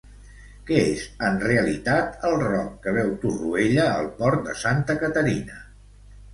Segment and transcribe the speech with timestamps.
[0.69, 5.65] Què és en realitat el roc que veu Torroella al port de Santa Caterina?